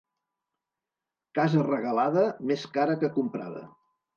Casa 1.39 1.67
regalada, 1.67 2.25
més 2.53 2.67
cara 2.79 2.99
que 3.05 3.13
comprada. 3.19 3.63